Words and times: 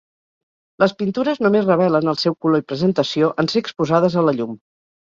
Les 0.83 0.95
pintures 1.01 1.41
només 1.47 1.69
revelen 1.69 2.11
el 2.15 2.19
seu 2.23 2.39
color 2.47 2.65
i 2.65 2.67
presentació 2.73 3.33
en 3.45 3.55
ser 3.55 3.67
exposades 3.67 4.21
a 4.25 4.29
la 4.31 4.39
llum. 4.43 4.61